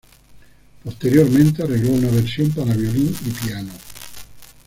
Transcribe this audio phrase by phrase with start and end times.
[0.83, 3.81] Posteriormente arregló una versión para violín y piano, Op.